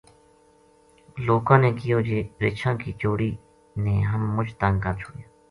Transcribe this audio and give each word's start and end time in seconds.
لوکاں 1.25 1.57
نے 1.59 1.71
کیہو 1.81 1.99
جے 2.07 2.19
رچھاں 2.47 2.73
کی 2.83 2.93
جوڑی 3.01 3.31
نے 3.83 4.01
ہم 4.09 4.21
مچ 4.35 4.55
تنگ 4.59 4.79
کر 4.83 4.93
چھڑیا 5.03 5.27